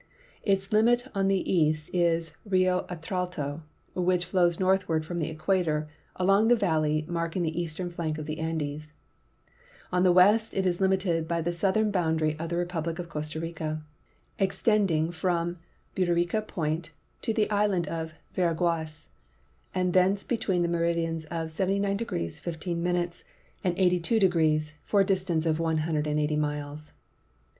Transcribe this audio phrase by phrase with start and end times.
[0.41, 3.61] Its limit on the east is Rio Atrato,
[3.93, 8.39] which flows northward from the equator along the valley marking the eastern flank of the
[8.39, 8.93] Andes;
[9.91, 13.39] on the west it is limited b}' the southern boundary of the republic of Costa
[13.39, 13.83] Rica,
[14.39, 15.59] extending from
[15.95, 16.89] Burica Point
[17.21, 19.09] to the island of Veraguas
[19.75, 22.87] and thence between the meridians of 79° 15'
[23.63, 26.91] and 82° for a distance of 180 miles.